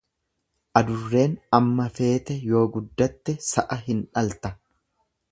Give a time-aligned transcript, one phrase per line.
[0.79, 4.53] Adurreen amma feete yoo guddatte sa'a hin dhalta.